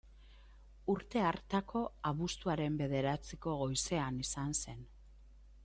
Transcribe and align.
Urte 0.93 1.21
hartako 1.31 1.83
abuztuaren 2.11 2.79
bederatziko 2.81 3.55
goizean 3.65 4.21
izan 4.25 4.59
zen. 4.65 4.85